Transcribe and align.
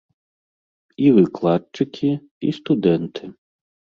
І 1.07 1.11
выкладчыкі, 1.17 2.11
і 2.47 2.53
студэнты. 2.61 3.31